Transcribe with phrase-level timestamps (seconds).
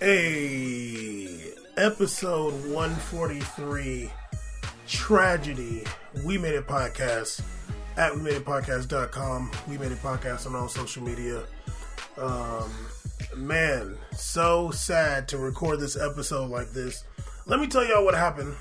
[0.00, 4.10] Hey, episode 143
[4.86, 5.82] Tragedy.
[6.26, 7.40] We Made It Podcast
[7.96, 9.50] at We Made It Podcast.com.
[9.66, 11.44] We Made It Podcast on all social media.
[12.18, 12.70] Um,
[13.34, 17.04] man, so sad to record this episode like this.
[17.46, 18.54] Let me tell y'all what happened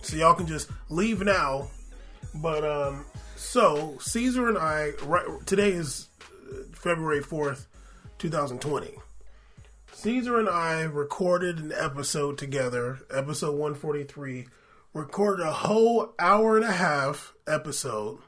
[0.00, 1.68] so y'all can just leave now.
[2.36, 3.04] But, um,
[3.40, 7.66] so Caesar and I, right, today is uh, February 4th,
[8.18, 8.96] 2020.
[9.92, 14.46] Caesar and I recorded an episode together, episode 143.
[14.92, 18.18] Recorded a whole hour and a half episode.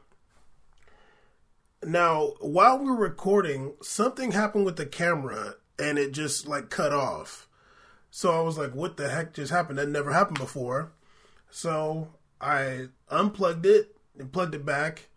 [1.84, 6.92] Now, while we were recording, something happened with the camera and it just like cut
[6.92, 7.48] off.
[8.11, 9.79] So I was like, what the heck just happened?
[9.79, 10.92] That never happened before.
[11.51, 15.09] So I unplugged it and plugged it back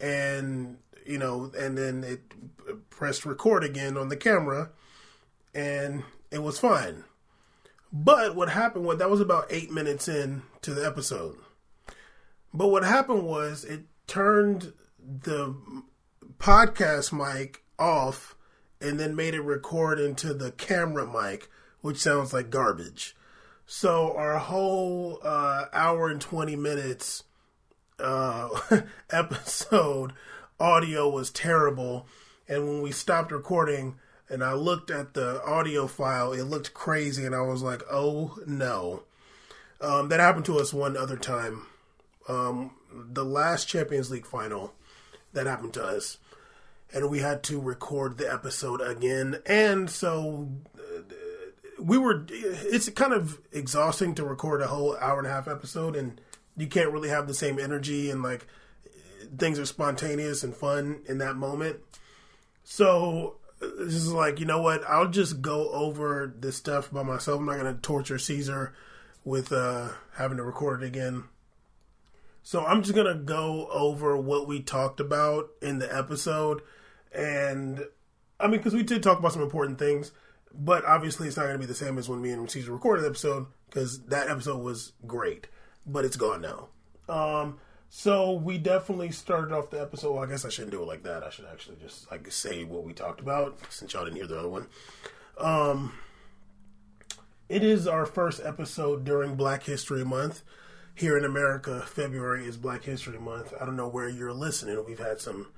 [0.00, 4.70] and, you know, and then it pressed record again on the camera
[5.54, 7.04] and it was fine.
[7.92, 11.36] But what happened was that was about eight minutes in to the episode.
[12.52, 15.56] But what happened was it turned the
[16.38, 18.36] podcast mic off
[18.80, 21.48] and then made it record into the camera mic,
[21.80, 23.16] which sounds like garbage.
[23.66, 27.24] So our whole uh, hour and 20 minutes
[27.98, 28.48] uh,
[29.10, 30.12] episode
[30.60, 32.06] audio was terrible.
[32.48, 33.96] And when we stopped recording,
[34.28, 36.32] and I looked at the audio file.
[36.32, 39.02] It looked crazy, and I was like, "Oh no!"
[39.80, 41.66] Um, that happened to us one other time.
[42.28, 44.72] Um, the last Champions League final
[45.32, 46.18] that happened to us,
[46.92, 49.40] and we had to record the episode again.
[49.46, 51.02] And so uh,
[51.78, 52.24] we were.
[52.28, 56.20] It's kind of exhausting to record a whole hour and a half episode, and
[56.56, 58.46] you can't really have the same energy and like
[59.36, 61.76] things are spontaneous and fun in that moment.
[62.62, 64.82] So this is like, you know what?
[64.88, 67.40] I'll just go over this stuff by myself.
[67.40, 68.74] I'm not going to torture Caesar
[69.24, 71.24] with uh, having to record it again.
[72.42, 76.60] So I'm just going to go over what we talked about in the episode.
[77.12, 77.86] And
[78.38, 80.12] I mean, because we did talk about some important things,
[80.52, 83.02] but obviously it's not going to be the same as when me and Caesar recorded
[83.02, 85.48] the episode because that episode was great,
[85.86, 86.68] but it's gone now.
[87.08, 87.58] Um,
[87.88, 90.14] so we definitely started off the episode.
[90.14, 91.22] Well, I guess I shouldn't do it like that.
[91.22, 94.38] I should actually just like say what we talked about since y'all didn't hear the
[94.38, 94.66] other one.
[95.38, 95.92] Um,
[97.48, 100.42] it is our first episode during Black History Month.
[100.96, 103.52] Here in America, February is Black History Month.
[103.60, 104.82] I don't know where you're listening.
[104.86, 105.48] We've had some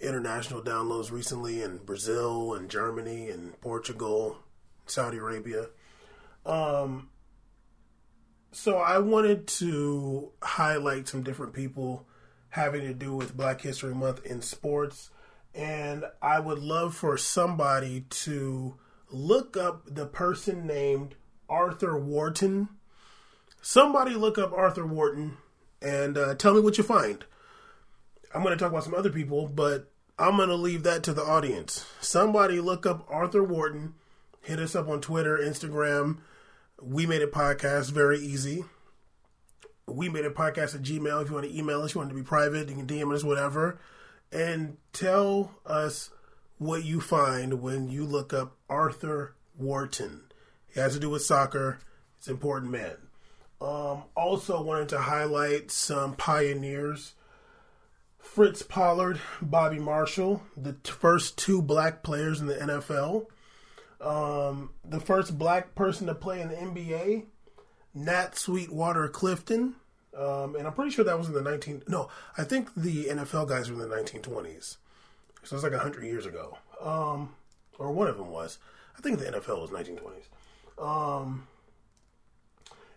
[0.00, 4.38] international downloads recently in Brazil and Germany and Portugal,
[4.86, 5.66] Saudi Arabia.
[6.44, 7.08] Um,
[8.52, 12.06] so I wanted to highlight some different people
[12.50, 15.10] having to do with Black History Month in sports.
[15.54, 18.76] And I would love for somebody to
[19.10, 21.14] look up the person named
[21.48, 22.68] Arthur Wharton.
[23.60, 25.38] Somebody look up Arthur Wharton
[25.80, 27.24] and uh, tell me what you find.
[28.34, 31.14] I'm going to talk about some other people, but I'm going to leave that to
[31.14, 31.86] the audience.
[32.00, 33.94] Somebody look up Arthur Wharton.
[34.42, 36.18] Hit us up on Twitter, Instagram,
[36.82, 38.64] we Made It Podcast, very easy.
[39.86, 41.22] We Made It Podcast at Gmail.
[41.22, 43.22] If you want to email us, you want to be private, you can DM us,
[43.22, 43.78] whatever.
[44.32, 46.10] And tell us
[46.58, 50.22] what you find when you look up Arthur Wharton.
[50.72, 51.78] He has to do with soccer.
[52.18, 52.96] It's an important man.
[53.60, 57.14] Um, also, wanted to highlight some pioneers.
[58.18, 63.26] Fritz Pollard, Bobby Marshall, the t- first two black players in the NFL.
[64.02, 67.26] Um, the first black person to play in the NBA,
[67.94, 69.76] Nat Sweetwater Clifton.
[70.16, 71.84] Um, and I'm pretty sure that was in the 19.
[71.88, 74.76] No, I think the NFL guys were in the 1920s.
[75.44, 76.58] So it's like 100 years ago.
[76.80, 77.34] Um,
[77.78, 78.58] or one of them was.
[78.98, 80.28] I think the NFL was 1920s.
[80.82, 81.46] Um,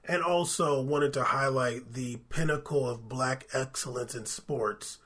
[0.08, 4.98] and also wanted to highlight the pinnacle of black excellence in sports,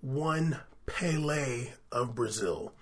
[0.00, 2.72] one Pele of Brazil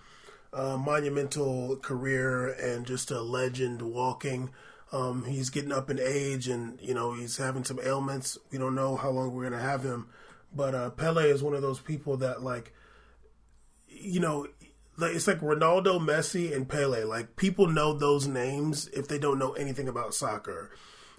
[0.52, 4.50] uh, monumental career and just a legend walking.
[4.92, 8.36] Um, he's getting up in age and, you know, he's having some ailments.
[8.50, 10.08] We don't know how long we're going to have him.
[10.54, 12.74] But uh, Pele is one of those people that, like,
[13.88, 14.46] you know,
[15.00, 17.04] it's like Ronaldo, Messi, and Pele.
[17.04, 20.70] Like people know those names if they don't know anything about soccer.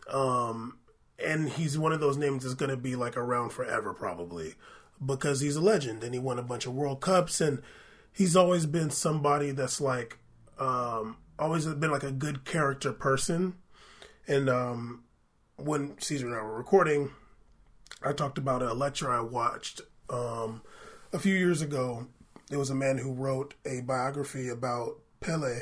[0.08, 0.78] Um,
[1.24, 4.54] and he's one of those names that's going to be like around forever, probably,
[5.04, 7.62] because he's a legend and he won a bunch of World Cups and
[8.14, 10.20] he's always been somebody that's like
[10.60, 13.56] um, always been like a good character person.
[14.28, 15.04] And um,
[15.58, 17.12] when Caesar and I were recording,
[18.02, 20.62] I talked about a lecture I watched um,
[21.12, 22.08] a few years ago,
[22.50, 25.62] there was a man who wrote a biography about Pele.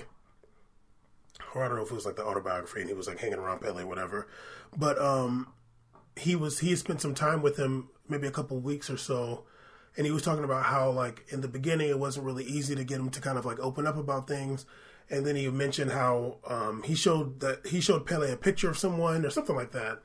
[1.53, 3.37] Or I don't know if it was like the autobiography, and he was like hanging
[3.37, 4.27] around Pele, whatever.
[4.75, 5.53] But um,
[6.15, 9.45] he was he spent some time with him, maybe a couple weeks or so,
[9.97, 12.83] and he was talking about how like in the beginning it wasn't really easy to
[12.83, 14.65] get him to kind of like open up about things.
[15.09, 18.77] And then he mentioned how um, he showed that he showed Pele a picture of
[18.77, 19.99] someone or something like that.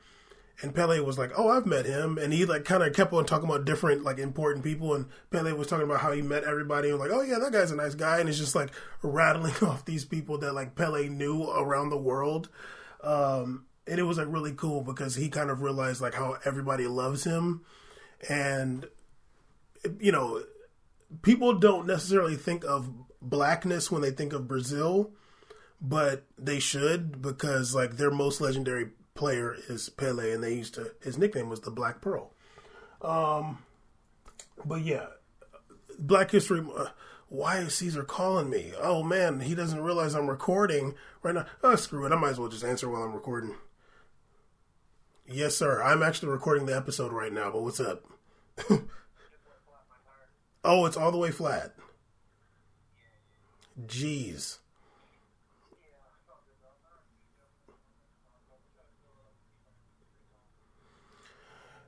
[0.62, 2.18] And Pele was like oh I've met him.
[2.18, 4.94] And he like kind of kept on talking about different like important people.
[4.94, 7.70] And Pele was talking about how he met everybody and like oh yeah that guy's
[7.70, 8.18] a nice guy.
[8.18, 8.70] And it's just like
[9.02, 12.48] rattling off these people that like Pele knew around the world.
[13.04, 16.88] Um, and it was like really cool because he kind of realized like how everybody
[16.88, 17.62] loves him.
[18.28, 18.88] And
[20.00, 20.42] you know,
[21.22, 22.90] people don't necessarily think of
[23.20, 25.10] blackness when they think of Brazil,
[25.80, 30.92] but they should because like their most legendary player is Pele, and they used to
[31.02, 32.32] his nickname was the Black Pearl.
[33.02, 33.64] Um,
[34.64, 35.06] but yeah,
[35.98, 36.64] Black History.
[36.76, 36.88] Uh,
[37.28, 38.72] why is Caesar calling me?
[38.80, 41.46] Oh man, he doesn't realize I'm recording right now.
[41.62, 42.12] Oh, screw it.
[42.12, 43.56] I might as well just answer while I'm recording.
[45.28, 45.82] Yes, sir.
[45.82, 48.04] I'm actually recording the episode right now, but what's up?
[50.66, 51.72] Oh, it's all the way flat.
[53.86, 54.58] Jeez.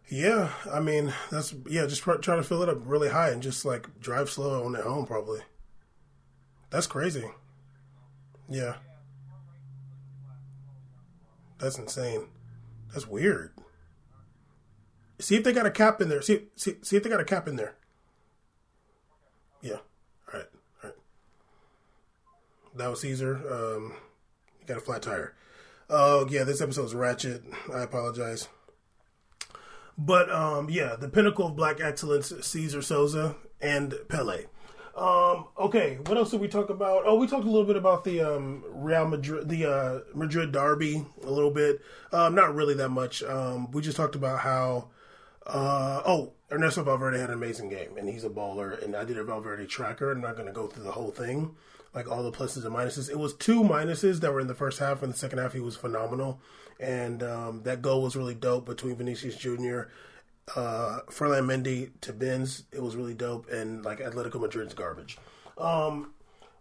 [0.08, 1.86] Yeah, I mean that's yeah.
[1.86, 4.84] Just try, to fill it up really high and just like drive slow on it
[4.84, 5.06] home.
[5.06, 5.40] Probably.
[6.70, 7.24] That's crazy.
[8.48, 8.76] Yeah.
[11.58, 12.28] That's insane.
[12.92, 13.52] That's weird.
[15.18, 16.22] See if they got a cap in there.
[16.22, 17.74] See see see if they got a cap in there.
[19.62, 19.72] Yeah.
[19.72, 20.46] All right.
[20.82, 20.94] All right.
[22.76, 23.36] That was Caesar.
[23.36, 23.92] Um,
[24.60, 25.34] you got a flat tire.
[25.90, 27.42] Oh, yeah, this episode's ratchet.
[27.74, 28.48] I apologize.
[29.96, 34.44] But um, yeah, the pinnacle of black excellence, Caesar Souza and Pele.
[34.96, 37.02] Um, okay, what else did we talk about?
[37.04, 41.04] Oh, we talked a little bit about the um, Real Madrid, the uh, Madrid derby,
[41.24, 41.80] a little bit.
[42.12, 43.22] Um, not really that much.
[43.22, 44.88] Um, we just talked about how.
[45.48, 48.82] Uh, oh, Ernesto Valverde had an amazing game, and he's a baller.
[48.82, 50.12] And I did a Valverde tracker.
[50.12, 51.54] I'm not going to go through the whole thing,
[51.94, 53.10] like all the pluses and minuses.
[53.10, 55.02] It was two minuses that were in the first half.
[55.02, 56.40] In the second half, he was phenomenal,
[56.78, 59.82] and um, that goal was really dope between Vinicius Jr.
[60.54, 62.64] Uh, Ferland Mendy to Benz.
[62.72, 65.18] It was really dope, and like Atletico Madrid's garbage.
[65.56, 66.12] Um,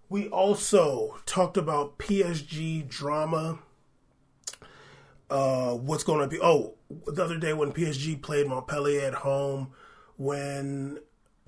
[0.10, 3.60] we also talked about PSG drama.
[5.29, 6.39] Uh, what's going to be?
[6.41, 6.75] Oh,
[7.06, 9.74] the other day when PSG played Montpellier at home,
[10.15, 11.00] when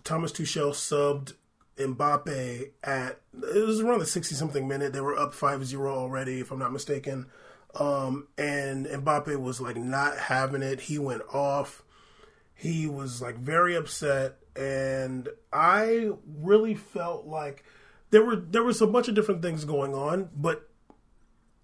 [0.03, 1.33] Thomas Tuchel subbed
[1.77, 4.91] Mbappe at it was around the sixty something minute.
[4.91, 7.27] They were up 5-0 already, if I'm not mistaken.
[7.75, 10.81] Um, and Mbappe was like not having it.
[10.81, 11.83] He went off.
[12.53, 16.09] He was like very upset, and I
[16.41, 17.63] really felt like
[18.09, 20.68] there were there was a bunch of different things going on, but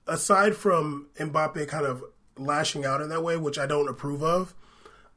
[0.08, 2.04] aside from Mbappe kind of
[2.38, 4.54] lashing out in that way, which I don't approve of,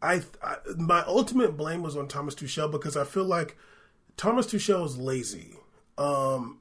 [0.01, 3.57] I, I, my ultimate blame was on Thomas Tuchel because I feel like
[4.17, 5.57] Thomas Tuchel is lazy.
[5.97, 6.61] Um,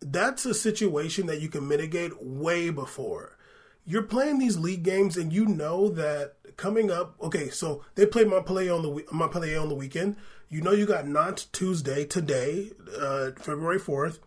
[0.00, 3.36] that's a situation that you can mitigate way before.
[3.84, 7.14] You're playing these league games and you know that coming up.
[7.22, 10.16] Okay, so they played Montpellier on the Montpellier on the weekend.
[10.50, 14.20] You know you got Nantes Tuesday today, uh, February fourth.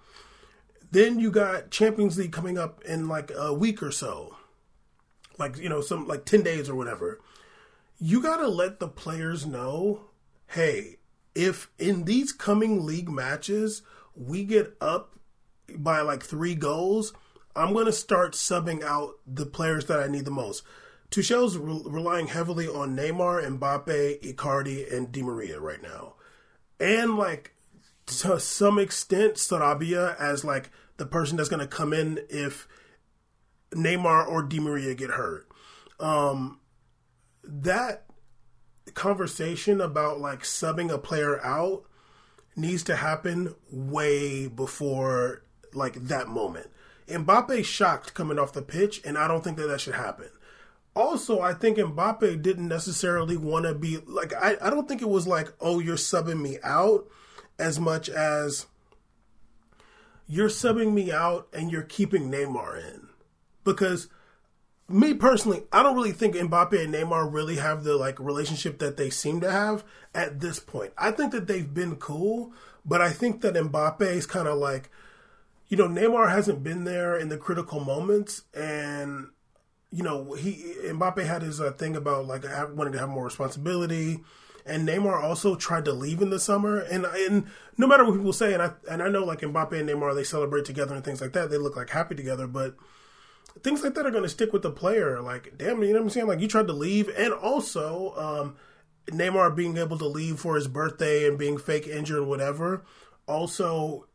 [0.91, 4.35] Then you got Champions League coming up in like a week or so,
[5.39, 7.19] like you know some like ten days or whatever
[8.03, 10.01] you got to let the players know
[10.47, 10.97] hey,
[11.33, 13.83] if in these coming league matches
[14.15, 15.15] we get up
[15.77, 17.13] by like three goals,
[17.55, 20.63] I'm to start subbing out the players that I need the most.
[21.09, 26.15] Tuchel's re- relying heavily on Neymar, Mbappe, Icardi, and Di Maria right now.
[26.79, 27.53] And like
[28.05, 32.67] to some extent, Sarabia as like the person that's going to come in if
[33.71, 35.47] Neymar or Di Maria get hurt.
[35.99, 36.59] Um,
[37.43, 38.05] that
[38.93, 41.83] conversation about like subbing a player out
[42.55, 45.43] needs to happen way before
[45.73, 46.67] like that moment.
[47.07, 50.29] Mbappe shocked coming off the pitch, and I don't think that that should happen.
[50.95, 55.09] Also, I think Mbappe didn't necessarily want to be like I, I don't think it
[55.09, 57.07] was like, oh, you're subbing me out
[57.59, 58.67] as much as
[60.27, 63.09] you're subbing me out and you're keeping Neymar in.
[63.63, 64.07] Because
[64.87, 68.97] me personally, I don't really think Mbappe and Neymar really have the like relationship that
[68.97, 70.93] they seem to have at this point.
[70.97, 72.53] I think that they've been cool,
[72.85, 74.89] but I think that Mbappe is kind of like,
[75.69, 79.29] you know, Neymar hasn't been there in the critical moments, and
[79.91, 82.43] you know, he Mbappe had his uh, thing about like
[82.73, 84.21] wanting to have more responsibility,
[84.65, 86.79] and Neymar also tried to leave in the summer.
[86.79, 89.89] And and no matter what people say, and I and I know like Mbappe and
[89.89, 91.49] Neymar, they celebrate together and things like that.
[91.49, 92.75] They look like happy together, but
[93.63, 95.21] things like that are going to stick with the player.
[95.21, 96.27] Like, damn, you know what I'm saying?
[96.27, 98.55] Like, you tried to leave, and also um,
[99.07, 102.83] Neymar being able to leave for his birthday and being fake injured, whatever.
[103.27, 104.07] Also,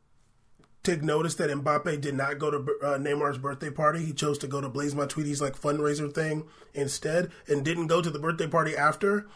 [0.82, 4.04] take notice that Mbappe did not go to uh, Neymar's birthday party.
[4.04, 8.10] He chose to go to Blaise Matuidi's like fundraiser thing instead, and didn't go to
[8.10, 9.26] the birthday party after.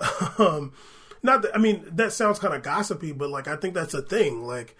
[0.38, 0.72] um,
[1.22, 4.02] not that I mean that sounds kind of gossipy, but like I think that's a
[4.02, 4.46] thing.
[4.46, 4.76] Like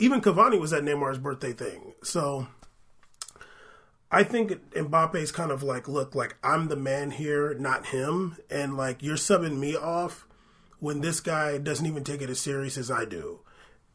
[0.00, 2.46] even Cavani was at Neymar's birthday thing, so
[4.10, 8.76] I think Mbappe's kind of like, look, like I'm the man here, not him, and
[8.76, 10.26] like you're subbing me off
[10.78, 13.40] when this guy doesn't even take it as serious as I do.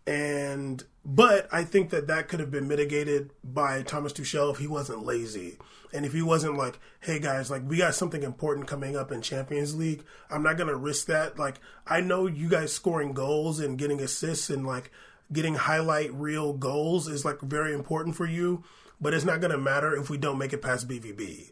[0.08, 4.68] And but I think that that could have been mitigated by Thomas Tuchel if he
[4.68, 5.58] wasn't lazy
[5.94, 9.22] and if he wasn't like, "Hey guys, like we got something important coming up in
[9.22, 10.04] Champions League.
[10.30, 11.38] I'm not gonna risk that.
[11.38, 14.92] Like I know you guys scoring goals and getting assists and like
[15.32, 18.64] getting highlight reel goals is like very important for you."
[19.02, 21.52] but it's not to matter if we don't make it past BVB.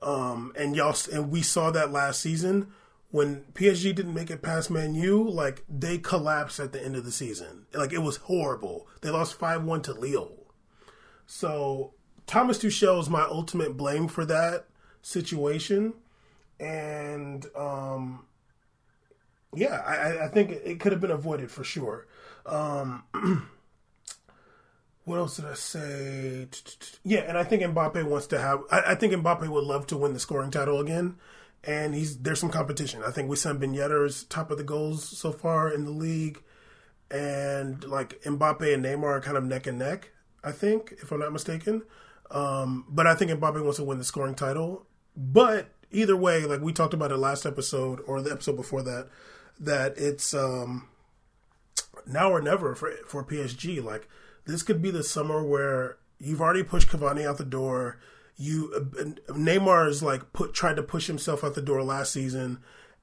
[0.00, 2.68] Um, and y'all, and we saw that last season
[3.10, 5.28] when PSG didn't make it past Man U.
[5.28, 7.66] Like they collapsed at the end of the season.
[7.72, 8.86] Like it was horrible.
[9.02, 10.32] They lost five one to Lille.
[11.26, 11.94] So
[12.26, 14.66] Thomas Tuchel is my ultimate blame for that
[15.02, 15.94] situation,
[16.58, 18.26] and um,
[19.54, 22.06] yeah, I, I think it could have been avoided for sure.
[22.44, 23.04] Um,
[25.04, 26.48] what else did I say?
[27.04, 28.62] Yeah, and I think Mbappe wants to have.
[28.70, 31.16] I, I, think Mbappe would love to win the scoring title again,
[31.66, 33.02] and he's there's some competition.
[33.04, 36.42] I think Wissam Ben Yedder is top of the goals so far in the league,
[37.10, 40.10] and like Mbappe and Neymar are kind of neck and neck.
[40.44, 41.82] I think, if I'm not mistaken,
[42.30, 44.86] um, but I think Mbappe wants to win the scoring title.
[45.16, 49.08] But either way, like we talked about it last episode or the episode before that,
[49.58, 50.88] that it's um,
[52.06, 53.82] now or never for for PSG.
[53.82, 54.08] Like
[54.44, 57.98] this could be the summer where you've already pushed Cavani out the door.
[58.36, 62.58] You uh, Neymar is like put tried to push himself out the door last season,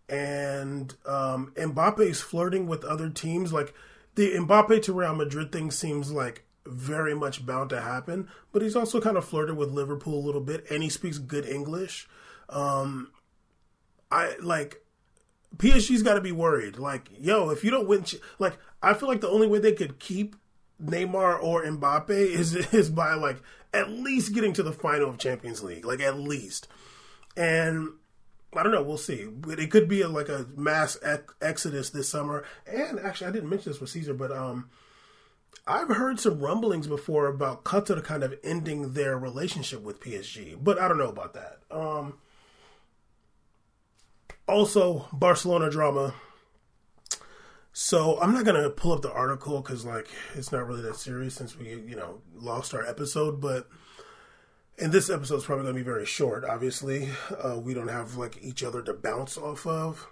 [0.08, 3.52] and um, Mbappe is flirting with other teams.
[3.52, 3.74] Like
[4.16, 8.76] the Mbappe to Real Madrid thing seems like very much bound to happen, but he's
[8.76, 12.08] also kind of flirted with Liverpool a little bit, and he speaks good English.
[12.50, 13.12] Um,
[14.12, 14.84] I like
[15.58, 16.78] PSG's got to be worried.
[16.78, 18.06] Like, yo, if you don't win,
[18.40, 20.36] like, I feel like the only way they could keep
[20.84, 23.42] Neymar or Mbappe is is by like
[23.74, 26.68] at least getting to the final of Champions League, like at least.
[27.36, 27.90] And
[28.56, 29.28] I don't know, we'll see.
[29.48, 30.98] It could be a, like a mass
[31.42, 32.44] exodus this summer.
[32.68, 34.70] And actually, I didn't mention this with Caesar, but um,
[35.66, 40.80] I've heard some rumblings before about Qatar kind of ending their relationship with PSG, but
[40.80, 41.60] I don't know about that.
[41.72, 42.16] Um,
[44.48, 46.14] also, Barcelona drama.
[47.76, 51.34] So I'm not gonna pull up the article because like it's not really that serious
[51.34, 53.68] since we you know lost our episode, but
[54.78, 56.46] and this episode is probably gonna be very short.
[56.46, 57.10] Obviously,
[57.44, 60.08] uh, we don't have like each other to bounce off of.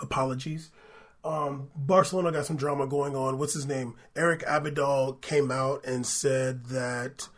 [0.00, 0.70] Apologies.
[1.24, 3.38] Um, Barcelona got some drama going on.
[3.38, 3.96] What's his name?
[4.14, 7.28] Eric Abidal came out and said that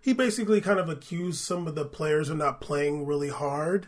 [0.00, 3.86] he basically kind of accused some of the players of not playing really hard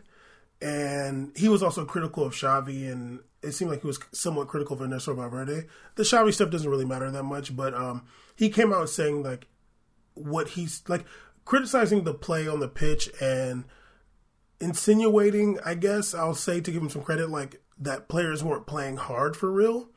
[0.61, 4.76] and he was also critical of Xavi, and it seemed like he was somewhat critical
[4.76, 5.67] of Ernesto Valverde.
[5.95, 9.47] The Xavi stuff doesn't really matter that much, but um, he came out saying like
[10.14, 11.05] what he's like
[11.45, 13.64] criticizing the play on the pitch and
[14.61, 18.99] insinuating, I guess I'll say to give him some credit, like that players weren't playing
[18.99, 19.88] hard for real.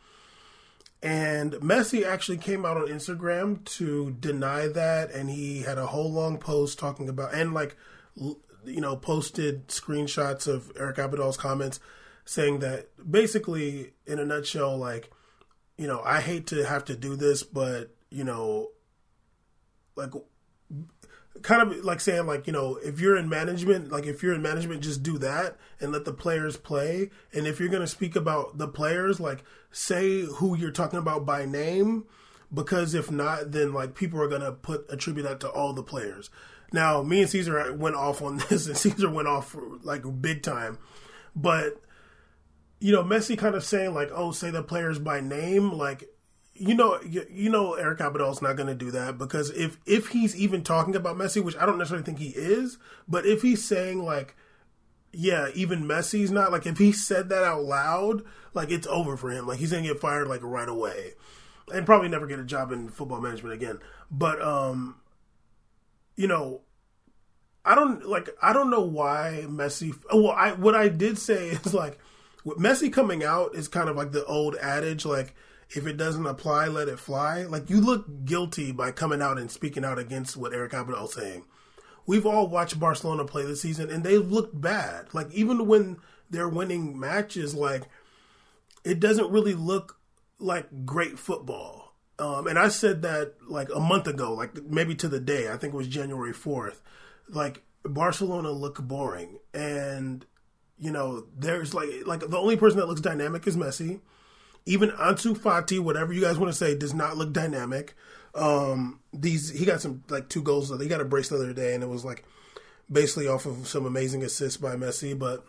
[1.02, 6.10] And Messi actually came out on Instagram to deny that, and he had a whole
[6.10, 7.76] long post talking about and like
[8.66, 11.80] you know, posted screenshots of Eric Abidal's comments
[12.26, 15.12] saying that basically, in a nutshell, like,
[15.78, 18.70] you know, I hate to have to do this, but, you know,
[19.96, 20.12] like,
[21.42, 24.42] kind of like saying, like, you know, if you're in management, like, if you're in
[24.42, 27.10] management, just do that and let the players play.
[27.34, 31.26] And if you're going to speak about the players, like, say who you're talking about
[31.26, 32.06] by name
[32.54, 36.30] because if not, then like people are gonna put attribute that to all the players.
[36.74, 40.44] Now, me and Caesar went off on this, and Caesar went off for, like big
[40.44, 40.80] time.
[41.34, 41.82] But
[42.80, 46.10] you know, Messi kind of saying like, "Oh, say the players by name," like
[46.56, 50.10] you know, you, you know, Eric Abidal's not going to do that because if if
[50.10, 52.78] he's even talking about Messi, which I don't necessarily think he is,
[53.08, 54.36] but if he's saying like,
[55.12, 59.30] yeah, even Messi's not like if he said that out loud, like it's over for
[59.30, 59.48] him.
[59.48, 61.14] Like he's going to get fired like right away,
[61.74, 63.80] and probably never get a job in football management again.
[64.12, 64.96] But um,
[66.16, 66.62] you know,
[67.66, 69.96] I don't like I don't know why Messi.
[70.14, 72.00] Well, I what I did say is like
[72.44, 75.36] with Messi coming out is kind of like the old adage, like
[75.70, 77.44] if it doesn't apply, let it fly.
[77.44, 81.14] Like you look guilty by coming out and speaking out against what Eric Abidal is
[81.14, 81.46] saying.
[82.06, 85.14] We've all watched Barcelona play this season, and they've looked bad.
[85.14, 85.98] Like even when
[86.30, 87.84] they're winning matches, like
[88.84, 89.98] it doesn't really look
[90.38, 91.83] like great football.
[92.20, 95.50] Um, and I said that like a month ago, like maybe to the day.
[95.50, 96.82] I think it was January fourth.
[97.28, 100.26] Like Barcelona look boring, and
[100.78, 104.02] you know there's like like the only person that looks dynamic is Messi.
[104.66, 107.96] Even Ansu Fati, whatever you guys want to say, does not look dynamic.
[108.36, 110.72] Um, these he got some like two goals.
[110.80, 112.24] He got a brace the other day, and it was like
[112.92, 115.44] basically off of some amazing assists by Messi, but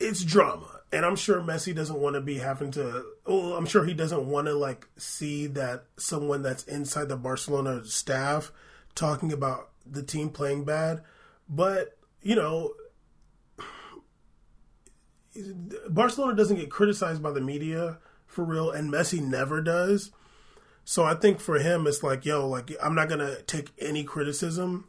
[0.00, 0.71] it's drama.
[0.92, 3.04] And I'm sure Messi doesn't want to be having to.
[3.26, 7.84] Well, I'm sure he doesn't want to like see that someone that's inside the Barcelona
[7.86, 8.52] staff
[8.94, 11.02] talking about the team playing bad.
[11.48, 12.74] But you know,
[15.88, 20.10] Barcelona doesn't get criticized by the media for real, and Messi never does.
[20.84, 24.86] So I think for him, it's like, yo, like I'm not gonna take any criticism,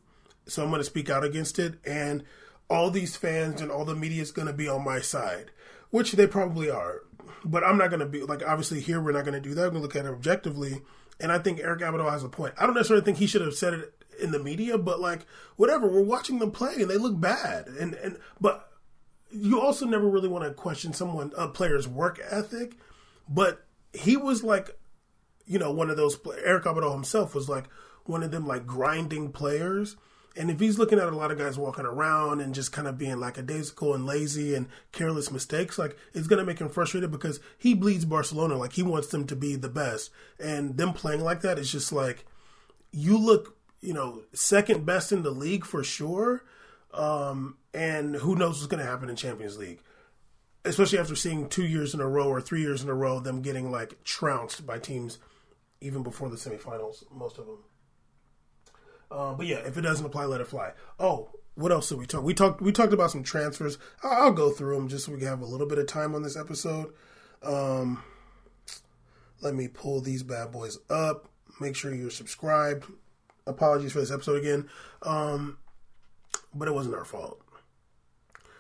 [0.47, 2.23] so I'm gonna speak out against it, and
[2.69, 5.51] all these fans and all the media is gonna be on my side,
[5.93, 7.03] which they probably are.
[7.45, 9.61] But I'm not gonna be like obviously here we're not gonna do that.
[9.61, 10.81] We're gonna look at it objectively,
[11.19, 12.55] and I think Eric Abidal has a point.
[12.57, 15.87] I don't necessarily think he should have said it in the media, but like whatever,
[15.87, 18.71] we're watching them play and they look bad, and and but
[19.29, 22.75] you also never really want to question someone a player's work ethic,
[23.29, 24.75] but he was like,
[25.45, 26.17] you know, one of those.
[26.43, 27.65] Eric Abidal himself was like
[28.05, 29.95] one of them like grinding players.
[30.35, 32.97] And if he's looking at a lot of guys walking around and just kind of
[32.97, 37.39] being lackadaisical and lazy and careless mistakes, like it's going to make him frustrated because
[37.57, 38.57] he bleeds Barcelona.
[38.57, 40.09] Like he wants them to be the best.
[40.39, 42.25] And them playing like that is just like,
[42.91, 46.43] you look, you know, second best in the league for sure.
[46.93, 49.81] Um, and who knows what's going to happen in Champions League,
[50.65, 53.41] especially after seeing two years in a row or three years in a row them
[53.41, 55.19] getting like trounced by teams
[55.81, 57.57] even before the semifinals, most of them.
[59.13, 60.71] Uh, but yeah, if it doesn't apply, let it fly.
[60.99, 62.23] Oh, what else did we talk?
[62.23, 63.77] We talked we talked about some transfers.
[64.01, 66.23] I'll, go through them just so we can have a little bit of time on
[66.23, 66.91] this episode.
[67.43, 68.03] Um,
[69.41, 71.29] let me pull these bad boys up.
[71.61, 72.85] Make sure you're subscribed.
[73.45, 74.67] Apologies for this episode again,
[75.03, 75.57] um,
[76.55, 77.39] but it wasn't our fault.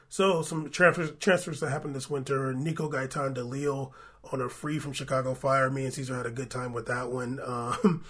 [0.09, 2.53] So some transfers transfers that happened this winter.
[2.53, 3.91] Nico Gaitan de Lille
[4.31, 5.71] on a free from Chicago Fire.
[5.71, 7.39] Me and Caesar had a good time with that one.
[7.43, 8.03] Um,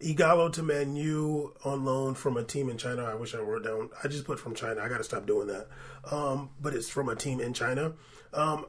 [0.00, 3.04] Ighalo to Man U on loan from a team in China.
[3.04, 3.90] I wish I wrote down.
[4.02, 4.80] I just put from China.
[4.80, 5.68] I got to stop doing that.
[6.10, 7.92] Um, but it's from a team in China.
[8.32, 8.66] Um,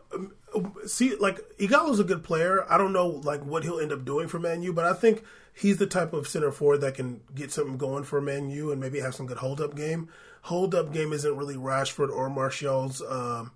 [0.86, 2.66] see, like Ighalo's a good player.
[2.70, 5.24] I don't know like what he'll end up doing for Man U, but I think
[5.54, 8.80] he's the type of center forward that can get something going for Man U and
[8.80, 10.10] maybe have some good hold up game
[10.46, 13.52] hold up game isn't really Rashford or Martial's um,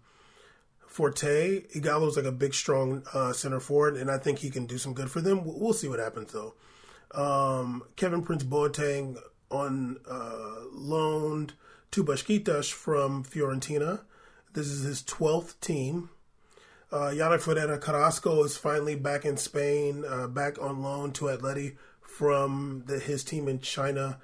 [0.88, 1.62] forte.
[1.75, 4.95] Ighalo's like a big, strong uh, center forward, and I think he can do some
[4.95, 5.41] good for them.
[5.45, 6.55] We'll see what happens though.
[7.13, 9.17] Um, Kevin Prince Boateng
[9.50, 11.54] on uh, loaned
[11.91, 14.02] to Besiktas from Fiorentina.
[14.54, 16.10] This is his 12th team.
[16.91, 21.78] Uh, Yannick Ferreira Carrasco is finally back in Spain, uh, back on loan to Atleti
[22.02, 24.19] from the, his team in China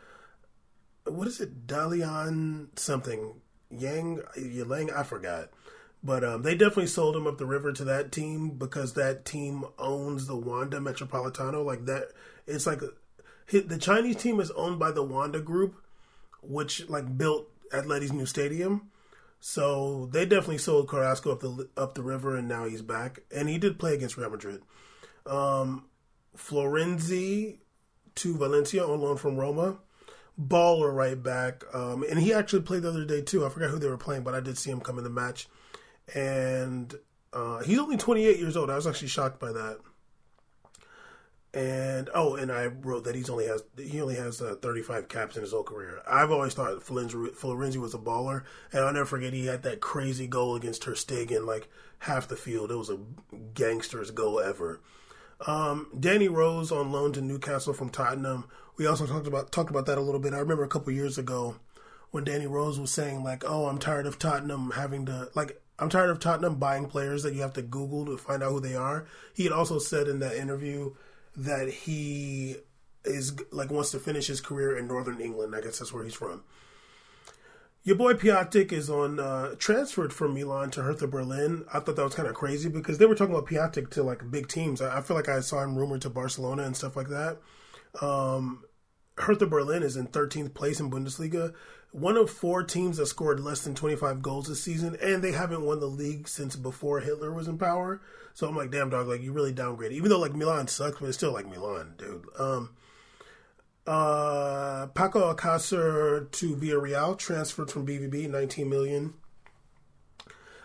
[1.06, 1.68] what is it?
[1.68, 3.42] Dalian something.
[3.70, 5.50] Yang Yang I forgot.
[6.04, 9.66] But um, they definitely sold him up the river to that team because that team
[9.80, 11.66] owns the Wanda Metropolitano.
[11.66, 12.10] Like that,
[12.48, 12.82] it's like
[13.52, 15.76] the Chinese team is owned by the Wanda Group,
[16.42, 18.90] which like built Atleti's new stadium.
[19.40, 23.20] So they definitely sold Carrasco up the up the river, and now he's back.
[23.34, 24.62] And he did play against Real Madrid.
[25.26, 25.86] Um,
[26.36, 27.60] Florenzi
[28.16, 29.78] to Valencia on loan from Roma
[30.40, 31.64] baller right back.
[31.74, 33.46] Um, and he actually played the other day too.
[33.46, 35.48] I forgot who they were playing, but I did see him come in the match.
[36.14, 36.94] And
[37.34, 38.70] uh, he's only 28 years old.
[38.70, 39.80] I was actually shocked by that.
[41.56, 45.38] And oh, and I wrote that he's only has he only has uh, 35 caps
[45.38, 46.02] in his whole career.
[46.06, 50.28] I've always thought Florenzi, was a baller, and I'll never forget he had that crazy
[50.28, 52.72] goal against Ter Stegen, like half the field.
[52.72, 53.00] It was a
[53.54, 54.82] gangster's goal ever.
[55.48, 58.46] Um, Danny Rose on loan to Newcastle from Tottenham
[58.78, 60.34] we also talked about talked about that a little bit.
[60.34, 61.56] I remember a couple years ago
[62.12, 65.90] when Danny Rose was saying like, "Oh, I'm tired of Tottenham having to like." I'm
[65.90, 68.76] tired of Tottenham buying players that you have to Google to find out who they
[68.76, 69.06] are.
[69.34, 70.94] He had also said in that interview
[71.36, 72.58] that he
[73.04, 75.56] is like wants to finish his career in Northern England.
[75.56, 76.44] I guess that's where he's from.
[77.84, 81.66] Your boy Piatek is on uh, transferred from Milan to Hertha Berlin.
[81.72, 84.32] I thought that was kind of crazy because they were talking about Piatek to like
[84.32, 84.82] big teams.
[84.82, 87.38] I, I feel like I saw him rumored to Barcelona and stuff like that.
[88.02, 88.64] Um,
[89.18, 91.54] Hertha Berlin is in 13th place in Bundesliga,
[91.96, 95.64] one of four teams that scored less than 25 goals this season, and they haven't
[95.64, 98.02] won the league since before Hitler was in power.
[98.34, 99.94] So I'm like, damn dog, like you really downgraded.
[99.94, 102.26] Even though like Milan sucks, but it's still like Milan, dude.
[102.38, 102.76] Um,
[103.88, 109.14] uh, Paco Alcacer to Villarreal transferred from BVB, 19 million.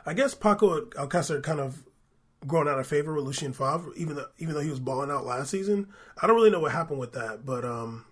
[0.05, 1.85] I guess Paco Alcacer kind of
[2.45, 5.27] grown out of favor with Lucien Favre, even though even though he was balling out
[5.27, 5.87] last season.
[6.21, 8.05] I don't really know what happened with that, but um,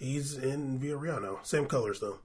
[0.00, 1.38] he's in Villarreal now.
[1.42, 2.18] Same colors though.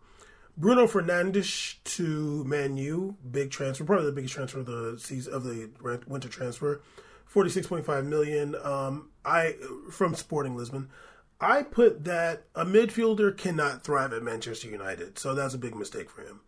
[0.57, 5.43] Bruno Fernandes to Man U, big transfer, probably the biggest transfer of the season of
[5.43, 5.69] the
[6.07, 6.81] winter transfer,
[7.25, 8.55] forty six point five million.
[8.63, 9.55] Um, I
[9.91, 10.89] from Sporting Lisbon.
[11.41, 16.09] I put that a midfielder cannot thrive at Manchester United, so that's a big mistake
[16.09, 16.39] for him.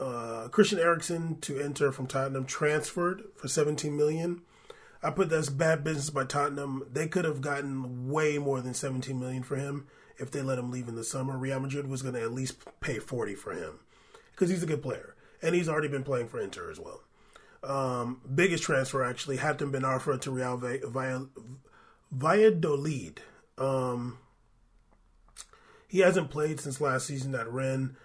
[0.00, 4.42] Uh, Christian Eriksen to Inter from Tottenham transferred for 17 million.
[5.02, 6.84] I put that's bad business by Tottenham.
[6.92, 9.86] They could have gotten way more than 17 million for him
[10.20, 11.36] if they let him leave in the summer.
[11.36, 13.80] Real Madrid was going to at least pay 40 for him
[14.32, 17.02] because he's a good player and he's already been playing for Inter as well.
[17.62, 21.22] Um, biggest transfer actually, Hatem Ben Arfa to Real via,
[22.10, 23.20] Valladolid.
[23.58, 24.18] Um,
[25.88, 27.96] he hasn't played since last season at Rennes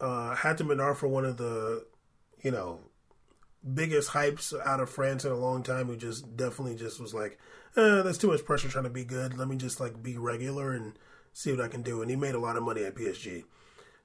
[0.00, 1.86] uh, Hatem Ben Arfa one of the,
[2.42, 2.80] you know,
[3.72, 5.86] biggest hypes out of France in a long time.
[5.86, 7.38] Who just definitely just was like,
[7.76, 9.38] eh, "That's too much pressure trying to be good.
[9.38, 10.98] Let me just like be regular and
[11.34, 13.44] see what I can do." And he made a lot of money at PSG,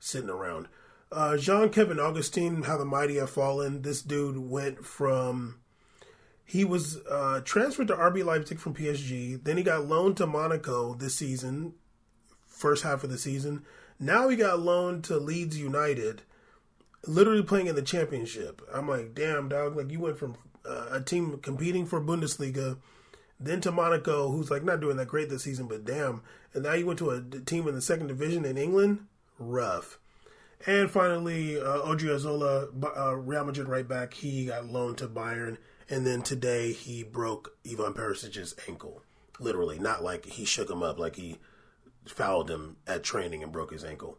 [0.01, 0.67] sitting around.
[1.11, 3.81] Uh, Jean Kevin Augustin, how the mighty have fallen.
[3.81, 5.59] This dude went from
[6.49, 9.43] he was uh, transferred to RB Leipzig from PSG.
[9.43, 11.75] Then he got loaned to Monaco this season,
[12.47, 13.63] first half of the season.
[13.99, 16.23] Now he got loaned to Leeds United,
[17.05, 18.63] literally playing in the championship.
[18.73, 19.77] I'm like, damn, dog.
[19.77, 20.37] Like you went from
[20.67, 22.79] uh, a team competing for Bundesliga,
[23.39, 26.21] then to Monaco, who's like not doing that great this season, but damn.
[26.53, 29.05] And now you went to a team in the second division in England.
[29.37, 29.99] Rough.
[30.67, 34.13] And finally, uh, Odriozola, uh, Real Madrid right back.
[34.13, 35.57] He got loaned to Bayern,
[35.89, 39.03] and then today he broke Ivan Perisic's ankle.
[39.39, 41.37] Literally, not like he shook him up, like he
[42.05, 44.17] fouled him at training and broke his ankle.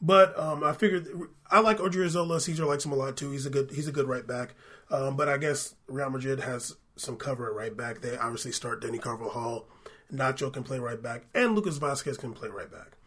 [0.00, 1.06] But um, I figured
[1.50, 2.40] I like Odriozola.
[2.40, 3.30] Caesar likes him a lot too.
[3.30, 4.54] He's a good he's a good right back.
[4.90, 8.00] Um, but I guess Real Madrid has some cover right back.
[8.00, 9.66] They obviously start Dani Hall.
[10.12, 12.98] Nacho can play right back, and Lucas Vasquez can play right back.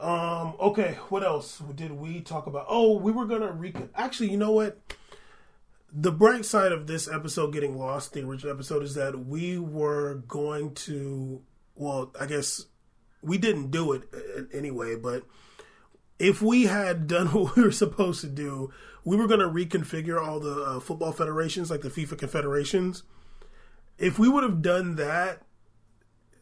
[0.00, 2.66] Um, okay, what else did we talk about?
[2.68, 3.90] Oh, we were gonna recon.
[3.94, 4.78] Actually, you know what?
[5.92, 10.16] The bright side of this episode getting lost, the original episode, is that we were
[10.26, 11.42] going to.
[11.76, 12.66] Well, I guess
[13.22, 14.02] we didn't do it
[14.52, 15.24] anyway, but
[16.18, 18.72] if we had done what we were supposed to do,
[19.04, 23.02] we were going to reconfigure all the uh, football federations, like the FIFA confederations.
[23.98, 25.42] If we would have done that,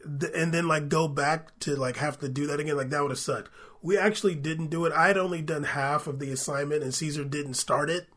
[0.03, 3.11] and then like go back to like have to do that again, like that would
[3.11, 3.49] have sucked.
[3.81, 4.93] We actually didn't do it.
[4.93, 8.07] I had only done half of the assignment, and Caesar didn't start it,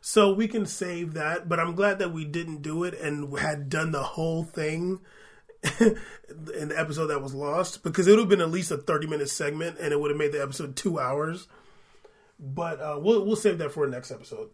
[0.00, 1.48] so we can save that.
[1.48, 5.00] But I'm glad that we didn't do it and had done the whole thing
[5.80, 9.06] in the episode that was lost because it would have been at least a 30
[9.06, 11.48] minute segment and it would have made the episode two hours.
[12.38, 14.50] But uh, we'll we'll save that for the next episode.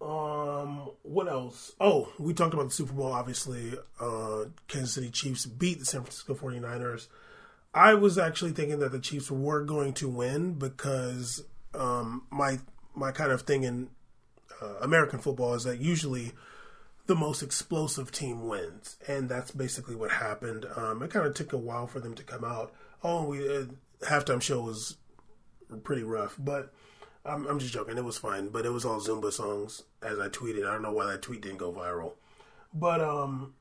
[0.00, 1.72] Um, what else?
[1.80, 3.12] Oh, we talked about the Super Bowl.
[3.12, 7.06] Obviously, uh, Kansas City Chiefs beat the San Francisco 49ers.
[7.72, 11.44] I was actually thinking that the Chiefs were going to win because
[11.74, 12.58] um, my
[12.94, 13.88] my kind of thing in
[14.60, 16.32] uh, American football is that usually
[17.06, 20.66] the most explosive team wins, and that's basically what happened.
[20.76, 22.72] Um, it kind of took a while for them to come out.
[23.02, 23.64] Oh, we uh,
[24.02, 24.96] halftime show was
[25.80, 26.72] pretty rough, but
[27.24, 27.98] I'm, I'm just joking.
[27.98, 30.66] It was fine, but it was all Zumba songs, as I tweeted.
[30.66, 32.12] I don't know why that tweet didn't go viral,
[32.74, 33.54] but um,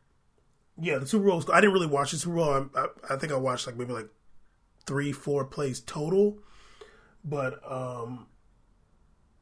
[0.80, 1.44] yeah, the Super Bowl.
[1.52, 2.70] I didn't really watch the Super Bowl.
[2.76, 4.10] I, I, I think I watched like maybe like
[4.86, 6.40] three, four plays total,
[7.24, 8.28] but um,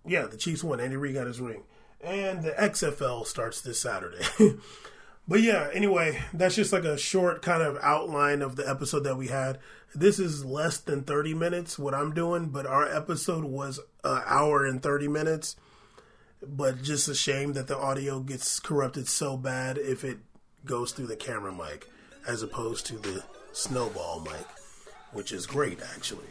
[0.06, 0.80] yeah, the Chiefs won.
[0.80, 1.64] Andy Reid got his ring
[2.02, 4.24] and the XFL starts this Saturday.
[5.30, 9.16] but yeah, anyway, that's just like a short kind of outline of the episode that
[9.16, 9.60] we had.
[9.94, 14.66] This is less than 30 minutes, what I'm doing, but our episode was an hour
[14.66, 15.56] and 30 minutes.
[16.42, 20.18] But just a shame that the audio gets corrupted so bad if it
[20.66, 21.88] goes through the camera mic
[22.28, 24.48] as opposed to the snowball mic,
[25.14, 26.26] which is great actually.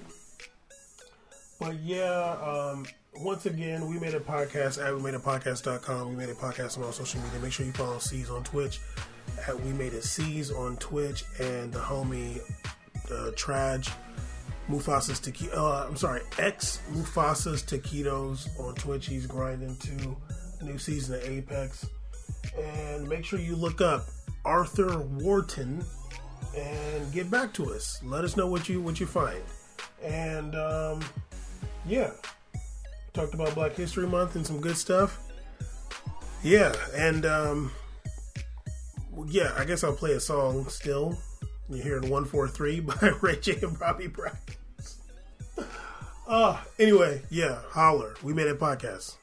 [1.60, 2.86] But yeah, um,
[3.20, 6.10] once again, We Made It Podcast at We Made It Podcast.com.
[6.10, 7.40] We Made It Podcast on all social media.
[7.40, 8.80] Make sure you follow C's on Twitch
[9.46, 12.40] at We Made It C's on Twitch and the homie
[13.10, 13.90] uh, Traj
[14.68, 15.56] Mufasa's Taquitos.
[15.56, 19.06] Uh, I'm sorry, X Mufasa's Taquitos on Twitch.
[19.06, 20.16] He's grinding to
[20.60, 21.86] a new season of Apex.
[22.56, 24.06] And make sure you look up
[24.44, 25.84] Arthur Wharton
[26.56, 28.00] and get back to us.
[28.04, 29.42] Let us know what you what you find.
[30.02, 31.00] And um,
[31.86, 32.10] yeah,
[33.12, 35.20] talked about Black History Month and some good stuff.
[36.42, 37.72] Yeah, and um,
[39.26, 41.18] yeah, I guess I'll play a song still.
[41.68, 44.36] You're hearing 143 by Ray J and Bobby Brown.
[46.26, 48.14] Uh, anyway, yeah, holler.
[48.22, 49.17] We Made It Podcast.